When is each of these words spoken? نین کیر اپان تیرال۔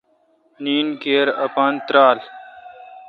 نین 0.63 0.87
کیر 1.01 1.27
اپان 1.45 1.73
تیرال۔ 1.85 2.19